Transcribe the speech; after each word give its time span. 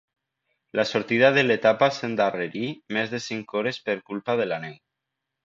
La 0.77 0.85
sortida 0.91 1.29
de 1.35 1.43
l'etapa 1.45 1.89
s'endarrerí 1.97 2.65
més 2.99 3.13
de 3.13 3.21
cinc 3.27 3.55
hores 3.61 3.81
per 3.91 3.97
culpa 4.09 4.39
de 4.43 4.51
la 4.55 4.61
neu. 4.67 4.77